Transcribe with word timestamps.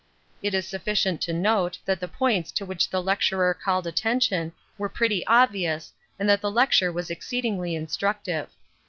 It 0.41 0.55
is 0.55 0.67
sufficient 0.67 1.21
to 1.21 1.31
note 1.31 1.77
that 1.85 1.99
the 1.99 2.07
points 2.07 2.51
to 2.53 2.65
which 2.65 2.89
the 2.89 3.03
lecturer 3.03 3.53
called 3.53 3.85
attention 3.85 4.51
were 4.75 4.89
pretty 4.89 5.23
obvious 5.27 5.93
and 6.17 6.27
that 6.27 6.41
the 6.41 6.49
lecture 6.49 6.91
was 6.91 7.11
exceedingly 7.11 7.75
instructive. 7.75 8.49